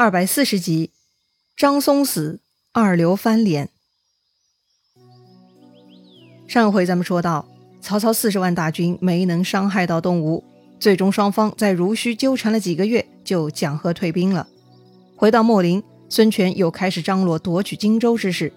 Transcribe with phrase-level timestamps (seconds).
[0.00, 0.92] 二百四十集，
[1.54, 2.40] 张松死，
[2.72, 3.68] 二刘翻脸。
[6.48, 7.46] 上回咱们说到，
[7.82, 10.42] 曹操四十万大军没能伤害到东吴，
[10.78, 14.48] 最终双方在濡须纠缠了几个月，就讲和退兵了。
[15.16, 18.50] 回到秣陵，孙权又开始张罗夺取荆州之事。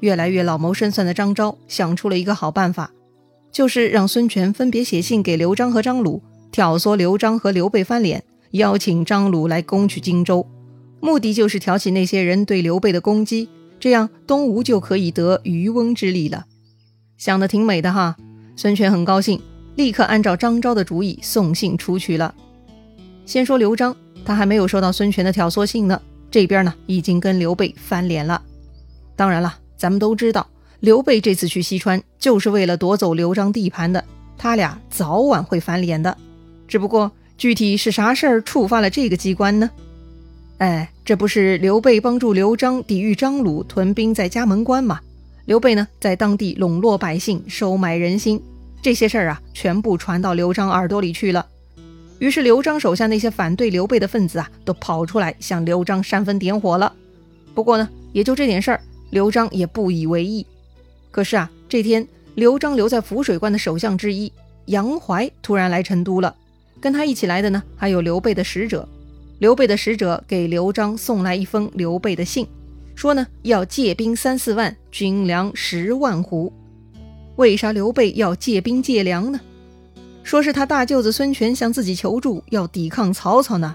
[0.00, 2.92] 越来越老谋深算的张昭想出了一个好办法，
[3.50, 6.22] 就是让孙权分别写信给刘璋和张鲁，
[6.52, 10.46] 挑唆刘璋和刘备翻脸，邀请张鲁来攻取荆州。
[11.04, 16.46] 目的就是挑起那些人对刘备的攻击，这样东吴就可以得渔翁之利了。
[17.18, 18.16] 想的挺美的哈，
[18.56, 19.38] 孙权很高兴，
[19.76, 22.34] 立刻按照张昭的主意送信出去了。
[23.26, 26.00] 先说刘璋，他还没有收到孙权的挑唆信呢，
[26.30, 28.40] 这边呢已经跟刘备翻脸了。
[29.14, 30.48] 当然了，咱们都知道，
[30.80, 34.02] 刘备这次去西川就是为了夺走刘璋地盘的，
[34.38, 36.16] 他俩早晚会翻脸的。
[36.66, 39.70] 只不过具体是啥事儿触发了这个机关呢？
[40.58, 45.00] 哎，这不是刘备帮助刘璋抵御张鲁屯兵在嘉门关吗？
[45.46, 48.40] 刘备呢，在当地笼络百姓，收买人心，
[48.80, 51.44] 这些事儿啊，全部传到刘璋耳朵里去了。
[52.20, 56.90] 于是刘璋手下那些反对刘备的分子啊，都跑出来向刘璋煽风点火了。
[57.52, 60.46] 不过呢，也就这点事儿，刘璋也不以为意。
[61.10, 62.06] 可是啊，这天
[62.36, 64.32] 刘璋留在涪水关的首相之一
[64.66, 66.34] 杨怀突然来成都了，
[66.80, 68.88] 跟他一起来的呢，还有刘备的使者。
[69.38, 72.46] 刘备的使者给刘璋送来一封刘备的信，
[72.94, 76.52] 说呢要借兵三四万，军粮十万斛。
[77.36, 79.40] 为啥刘备要借兵借粮呢？
[80.22, 83.74] 说是他大舅子孙权向自己求助，要抵抗曹操呢。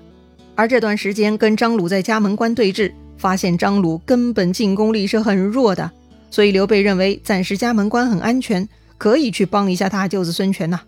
[0.56, 5.92] 而这段时间跟张鲁在嘉门关对峙，发现张鲁根本进攻力是很弱的，
[6.32, 10.80] 所以刘备认为暂时嘉门关很安全，可以去帮一下大舅子孙权呐。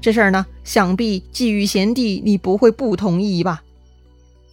[0.00, 3.62] 这事儿呢，想必季玉贤弟你不会不同意吧？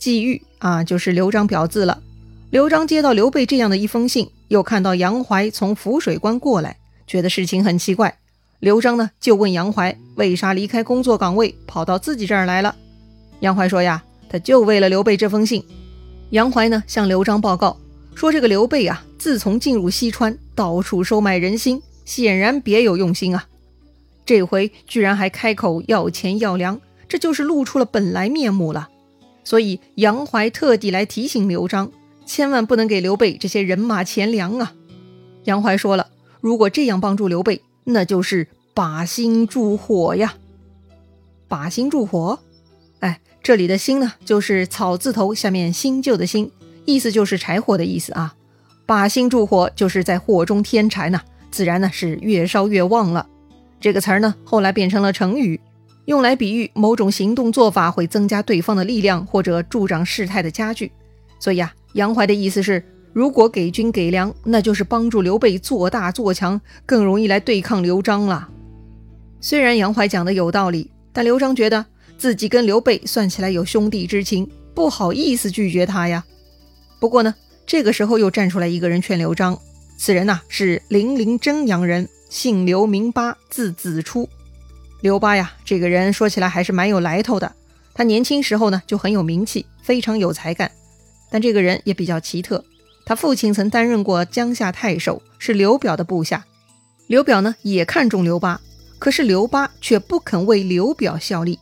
[0.01, 2.01] 季玉啊，就是刘璋表字了。
[2.49, 8.17] 刘璋接到刘备这样的一封信，又看到杨怀从涪水关过来，觉得事情很奇怪。
[8.59, 12.75] 刘璋呢，就问杨怀为啥离开工作岗位跑到自己这儿来了。
[13.41, 15.63] 杨怀说呀，他就为了刘备这封信。
[16.31, 17.77] 杨怀呢，向刘璋报告
[18.15, 23.45] 说，这个刘备啊，自从进入西川，到处收买人心，显然别有用心啊。
[24.25, 28.89] 这回居然还开口要钱要粮，这就是露出了本来面目了。
[29.43, 31.91] 所以杨怀特地来提醒刘璋，
[32.25, 34.73] 千万不能给刘备这些人马钱粮啊！
[35.45, 36.07] 杨怀说了，
[36.39, 40.35] 如果这样帮助刘备，那就是把心助火呀！
[41.47, 42.39] 把心助火，
[42.99, 46.51] 哎，这里的心呢，就是草字头下面新旧的新，
[46.85, 48.35] 意思就是柴火的意思啊。
[48.85, 53.27] 把心助火，就是在火中添柴呢，自然呢是越烧越旺了。
[53.79, 55.59] 这个词儿呢，后来变成了成语。
[56.05, 60.91] 用来比喻某种行动做法会增加对方的力量，或者助长事态的加剧。
[61.39, 68.49] 所以啊，杨怀的意思是，如果给军给粮，那就是帮助刘备做大做强，更容易来对抗刘璋了。
[69.39, 71.85] 虽然杨怀讲的有道理，但刘璋觉得
[72.17, 76.23] 自己跟刘备算起来有兄弟之情，不好意思拒绝他呀。
[76.99, 77.33] 不过呢，
[77.65, 79.57] 这个时候又站出来一个人劝刘璋，
[79.97, 84.29] 此人呐是零陵真阳人，姓刘名巴，字子初。
[85.01, 87.51] 刘巴呀，这个人说起来还是蛮有来头的。
[87.93, 90.71] 他年轻时候呢就很有名气，非常有才干。
[91.31, 92.63] 但这个人也比较奇特，
[93.03, 96.45] 他父亲曾担任过江夏太守，是刘表的部下。
[97.07, 98.61] 刘表呢也看中刘巴，
[98.99, 101.57] 可是刘巴却不肯为刘表效力。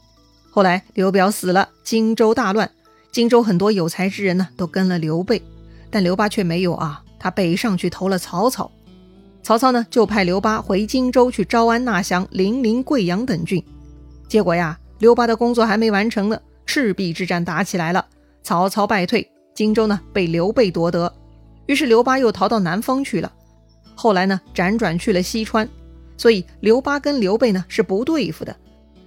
[0.52, 2.70] 后来刘表死了，荆州大乱，
[3.10, 5.42] 荆州很多有才之人呢都跟了刘备，
[5.90, 8.70] 但刘巴却没有啊，他北上去投了曹操。
[9.42, 13.64] 曹操呢，就派刘巴回荆州去招安纳降零陵、贵阳等郡。
[14.28, 18.06] 结果呀，刘巴的工作还没完成呢，赤壁之战打起来了，
[18.44, 21.12] 曹操败退，荆州呢被刘备夺得。
[21.66, 23.32] 于是刘巴又逃到南方去了。
[23.96, 25.68] 后来呢，辗转去了西川。
[26.18, 28.56] 所以刘巴跟刘备呢是不对付的，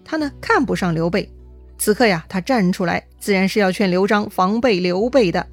[0.02, 1.30] 他呢看不上刘备。
[1.78, 5.46] 此刻呀，他站出来，自然是要劝刘璋防备刘备的。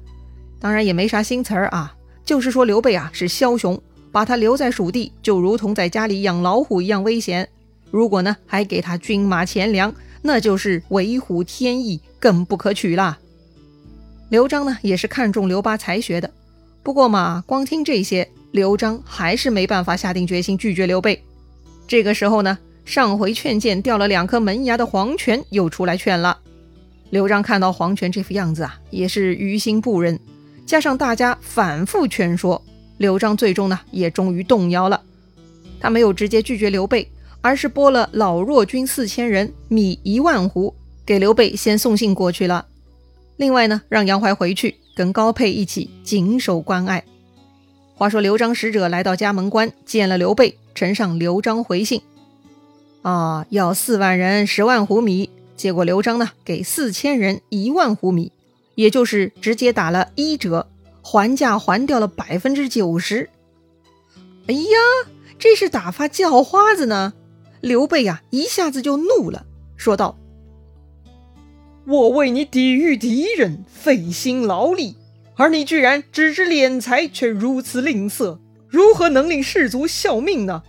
[0.58, 1.94] 当然也没啥新词儿啊，
[2.24, 3.80] 就是说刘备啊是枭雄。
[4.12, 7.48] 把他留在蜀地，就如同在家里养老虎一样危险。
[7.90, 13.18] 如果呢，还给他军马钱粮，那就是为虎添翼，更不可取啦。
[14.28, 16.30] 刘璋呢，也是看中刘巴才学的。
[16.82, 21.22] 不过嘛，光听这些，刘璋还是没办法下定决心拒绝刘备。
[21.88, 26.38] 这个时候呢，上回劝谏掉了两颗门牙的黄权又出来劝了。
[27.10, 30.18] 刘璋看到黄权这副样子啊，也是于心不忍，
[30.64, 32.62] 加上大家反复劝说。
[33.00, 35.00] 刘璋最终呢，也终于动摇了。
[35.80, 37.10] 他没有直接拒绝刘备，
[37.40, 40.74] 而是拨了老弱军四千人，米一万斛，
[41.06, 42.66] 给刘备先送信过去了。
[43.38, 47.02] 另外呢，让杨怀回去跟高沛一起紧守关隘。
[47.94, 52.02] 话说刘璋使者来到嘉门关，见了刘备，呈上刘璋回信，
[53.00, 55.30] 啊，要四万人十万斛米。
[55.56, 58.30] 结果刘璋呢，给四千人一万斛米，
[58.74, 60.68] 也就是直接打了一折，
[61.02, 63.30] 还价还掉了百分之九十。
[64.46, 67.14] 哎呀，这是打发叫花子呢！
[67.60, 70.18] 刘备呀，一下子就怒了，说道
[71.86, 74.96] ：“我为你抵御敌人，费心劳力，
[75.36, 78.38] 而你居然只知敛财，却如此吝啬，
[78.68, 80.62] 如何能令士卒效命呢？”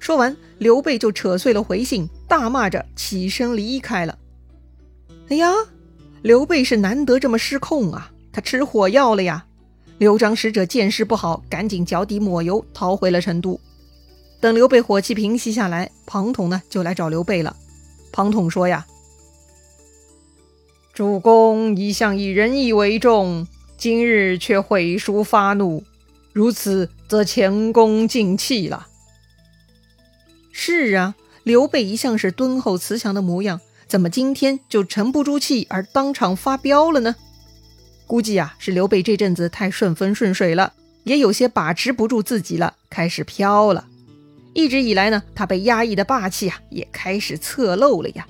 [0.00, 4.18] 说完，刘备就扯碎了回信，大骂着起身离开了。
[5.28, 5.52] 哎呀，
[6.22, 8.10] 刘备是难得这么失控啊！
[8.34, 9.46] 他吃火药了呀！
[9.98, 13.60] 刘璋使者见势不好，赶紧脚底抹油，逃回了成都。
[14.40, 17.56] 等刘备火气平息下来，庞统呢就来找刘备了。
[18.10, 18.84] 庞统说呀
[20.92, 23.46] ：“主公一向以仁义为重，
[23.78, 25.84] 今日却毁书发怒，
[26.32, 28.88] 如此则前功尽弃了。”
[30.50, 31.14] 是啊，
[31.44, 37.14] 刘备一向是敦厚慈祥的模样，怎么今天就沉不住气而当场发飙了呢？
[38.06, 40.72] 估计啊，是刘备这阵子太顺风顺水了，
[41.04, 43.86] 也有些把持不住自己了，开始飘了。
[44.52, 48.26] 一直以来呢，他被压抑的霸气啊，也开始侧漏了呀。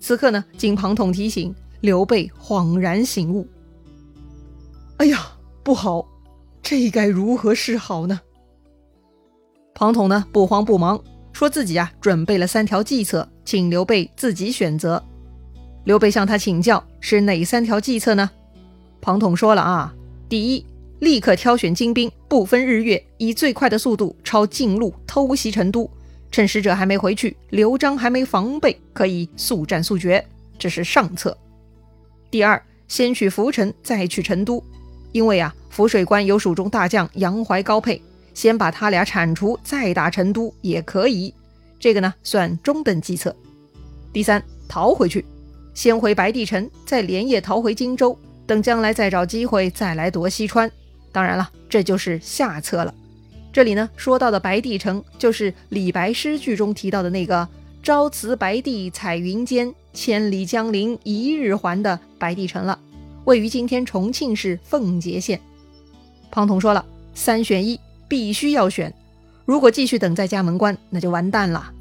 [0.00, 3.46] 此刻呢，经庞统提醒，刘备恍然醒悟
[4.98, 5.32] ：“哎呀，
[5.62, 6.08] 不好，
[6.62, 8.20] 这该如何是好呢？”
[9.74, 11.02] 庞统呢，不慌不忙。
[11.32, 15.02] 说自己啊准备了三条计策，请刘备自己选择。
[15.84, 18.30] 刘备向他请教是哪三条计策呢？
[19.02, 19.92] 庞统说了啊，
[20.28, 20.64] 第一，
[21.00, 25.90] 立刻挑选精兵，不分日月，以最快的速度抄近路偷袭成都，
[26.30, 30.24] 趁使者还没回去，刘璋还没防备，可以速战速决，
[30.56, 31.36] 这是上策。
[32.30, 34.62] 第二，先取涪城，再去成都，
[35.10, 38.00] 因为啊涪水关有蜀中大将杨怀、高沛。
[38.34, 41.34] 先把他俩铲除，再打成都也可以。
[41.78, 43.34] 这个呢，算中等计策。
[44.12, 45.24] 第三，逃回去，
[45.74, 48.16] 先回白帝城，再连夜逃回荆州，
[48.46, 50.70] 等将来再找机会再来夺西川。
[51.10, 52.94] 当然了，这就是下策了。
[53.52, 57.46] 这里呢，说到的白帝城，就是李白诗句中提到的那个
[57.82, 62.78] “朝辞白帝彩云间，千里江陵一日还”的白帝城了，
[63.24, 65.40] 位于今天重庆市奉节县。
[66.30, 66.84] 庞统说了，
[67.14, 67.78] 三选一。
[68.08, 68.92] 必须要选，
[69.46, 71.72] 如果继续等在家门关，那就完蛋了。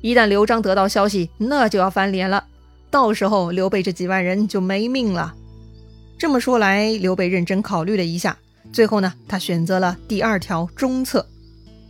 [0.00, 2.42] 一旦刘璋得到消息，那就要翻脸了，
[2.90, 5.34] 到时候刘备这几万人就没命了。
[6.18, 8.36] 这么说来，刘备认真考虑了一下，
[8.72, 11.26] 最后呢，他选择了第二条中策。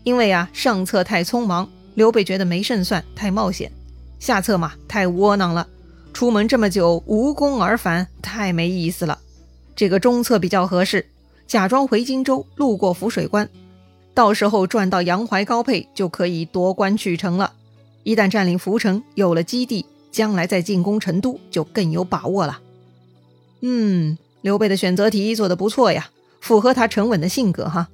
[0.02, 3.70] 因为啊，上策太匆忙，刘备觉得没胜算，太冒险；
[4.18, 5.66] 下策嘛，太窝囊了，
[6.12, 9.18] 出门这么久无功而返，太没意思了。
[9.76, 11.06] 这个中策比较合适，
[11.46, 13.48] 假装回荆州，路过涪水关。
[14.12, 17.52] 到时候赚到杨怀、高沛，就可以夺关取城了。
[18.02, 22.58] 一旦占领涪城，有了基地，将来再进攻成都就更有把握了。
[23.60, 26.08] 嗯，刘备的选择题做得不错呀，
[26.40, 27.88] 符合他沉稳的性格哈。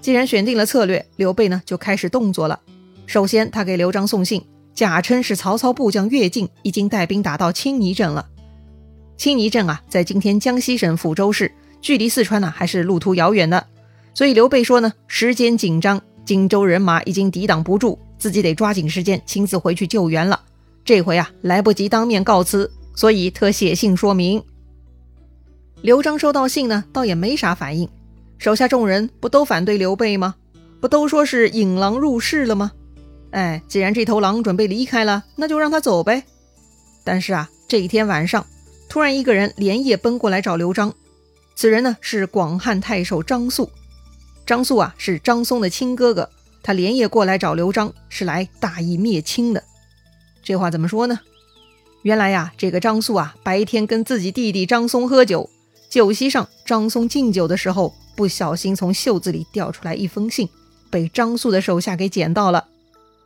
[0.00, 2.60] 既然选定了策略，刘备呢就开始动作了。
[3.06, 8.28] 首先，他给刘璋送信，假称是曹操部将乐进已经带兵打到青泥镇了。
[9.16, 13.66] 青泥镇啊，在今天江西省抚州市，距离四川呢还是路途遥远的。
[14.14, 20.40] 所以刘备说呢，时间紧张，荆州人马已经抵挡不住，自己得抓紧时间亲自回去救援了。
[20.84, 24.42] 这回啊，来不及当面告辞，所以特写信说明。
[25.80, 27.88] 刘璋收到信呢，倒也没啥反应，
[28.38, 30.34] 手下众人不都反对刘备吗？
[30.80, 32.72] 不都说是引狼入室了吗？
[33.30, 36.24] 哎，既然这头狼准备离开了，那就让他走呗。
[37.04, 38.44] 但是啊，这一天晚上，
[38.88, 40.92] 突然一个人连夜奔过来找刘璋，
[41.54, 43.70] 此人呢是广汉太守张肃。
[44.44, 46.28] 张肃啊，是张松的亲哥哥，
[46.62, 49.62] 他连夜过来找刘璋，是来大义灭亲的。
[50.42, 51.20] 这话怎么说呢？
[52.02, 55.50] 原来呀，这个张肃啊，白天跟自己弟弟张松喝酒，
[55.88, 60.48] 酒席上张松敬酒的时候，不小心从袖子里掉出来一封信，
[60.90, 62.66] 被张肃的手下给捡到了。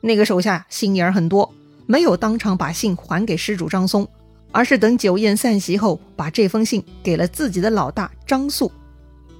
[0.00, 1.52] 那个手下心眼很多，
[1.86, 4.08] 没有当场把信还给失主张松，
[4.50, 8.70] 而是等酒宴散席后，把这封信给了自己的老大张肃。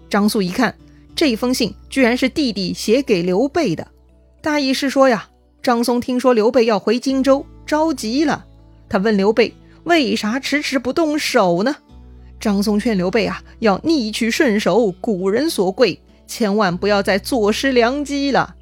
[0.09, 0.75] 张肃一看。
[1.15, 3.87] 这封信居然是弟弟写给刘备的，
[4.41, 5.29] 大意是说呀，
[5.63, 8.47] 张松听说刘备要回荆州，着急了。
[8.89, 11.77] 他问刘备为啥迟迟不动手呢？
[12.43, 18.57] 张松劝刘备啊，要逆取顺守，古人所贵，千万不要再坐失良机了。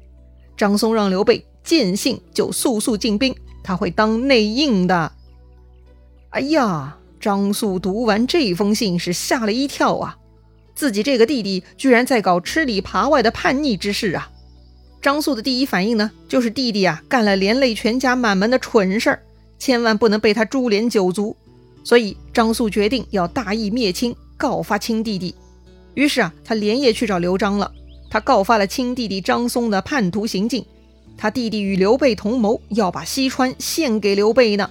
[0.55, 5.11] 张松让刘备见信就速速进兵，他会当内应的。
[6.29, 10.15] 哎呀，张肃读完这封信是吓了一跳啊，
[10.75, 14.29] 自己这个弟弟居然在搞吃里扒外的叛逆之事啊！
[15.01, 19.23] 张肃的第一反应呢，就是弟弟啊干了连累全家满门的蠢事儿，
[19.57, 21.35] 千万不能被他株连九族。
[21.83, 25.33] 所以张肃决定要大义灭亲，告发亲弟弟。
[25.93, 27.71] 于是啊，他连夜去找刘璋了。
[28.09, 30.65] 他告发了亲弟弟张松的叛徒行径，
[31.17, 34.69] 他弟弟与刘备同谋，要把西川献给刘备呢。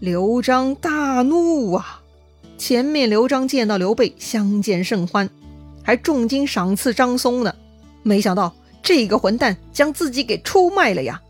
[0.00, 2.02] 刘璋大怒啊！
[2.56, 5.28] 前面刘璋见到刘备相见甚欢，
[5.82, 7.54] 还重金赏赐张松呢。
[8.02, 11.20] 没想到这个混蛋将自己给出卖了呀！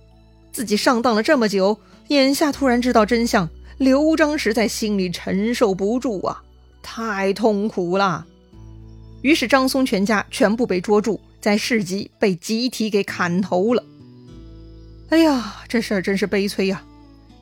[0.52, 3.48] 自己上当了这么久，眼下突然知道真相，
[3.78, 6.42] 刘璋实在心里承受不住啊，
[6.82, 8.26] 太痛苦了。
[9.22, 13.84] 于是张松全家全部被捉住，在市集被集体给砍头了。
[15.10, 16.84] 哎呀，这事儿真是悲催呀！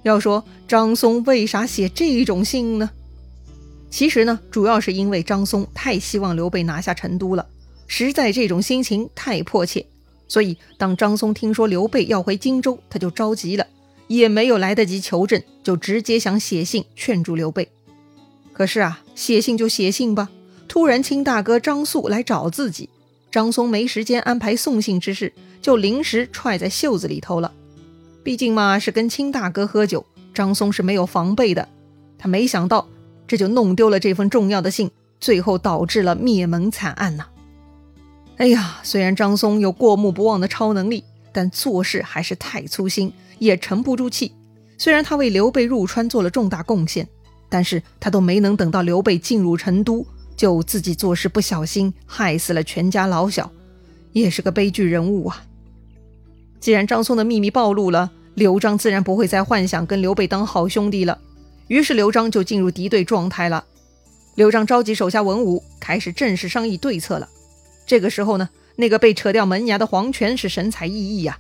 [0.03, 2.91] 要说张松为啥写这种信呢？
[3.91, 7.47] 其实呢，主要是因为张松太希望刘备拿下成都了，
[7.87, 9.87] 实在这种心情太迫切，
[10.29, 13.67] 所以当张松听说刘备要回荆州，他就着急了，
[14.09, 17.69] 也没有来得及求证，就直接想写信劝住刘备。
[18.53, 20.31] 可是啊，写信就写信吧。
[20.69, 22.89] 突然，亲大哥张肃来找自己，
[23.31, 27.53] 张松没时间安排送信之事，就临时揣在袖子里头了。
[28.23, 31.69] 毕竟嘛，是跟亲大哥喝酒，张松是没有防备的。
[32.19, 32.89] 他没想到，
[33.29, 37.27] 这就弄丢了这封重要的信，最后导致了灭门惨案呐。
[38.39, 44.33] 哎呀，虽然张松有过目不忘的超能力，但做事还是太粗心，也沉不住气。
[44.79, 47.09] 虽然他为刘备入川做了重大贡献，
[47.49, 50.07] 但是他都没能等到刘备进入成都。
[50.37, 53.51] 就自己做事不小心，害死了全家老小，
[54.13, 55.43] 也是个悲剧人物啊！
[56.61, 61.19] 既然张松的秘密暴露了，刘璋自然不会再幻想跟刘备当好兄弟了。
[61.69, 63.65] 于是刘璋就进入敌对状态了。
[64.35, 67.27] 刘璋召集手下文武，开始正式商议对策了。
[67.87, 71.39] 这个时候呢，那个被扯掉门牙的黄权是神采奕奕呀。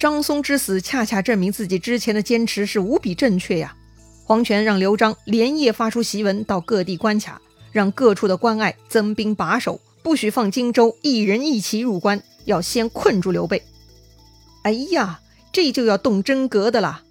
[0.00, 3.76] 张松之死，恰恰证明自己之前的坚持是无比正确呀。
[4.24, 7.40] 黄权让刘璋连夜发出檄文到各地关卡。
[7.72, 13.62] 让各处的关隘增兵把守，不许放荆州一人一骑入关，要先困住刘备。
[14.62, 15.20] 哎呀，
[15.52, 17.02] 这就要动真格的啦！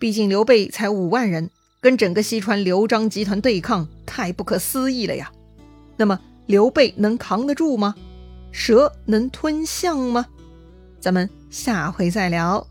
[0.00, 5.30] 毕竟刘备才五万人，跟整个西川刘璋集团对抗，太不可思议了呀。
[5.96, 7.94] 那么刘备能扛得住吗？
[8.50, 10.26] 蛇能吞象吗？
[11.00, 12.69] 咱们下回再聊。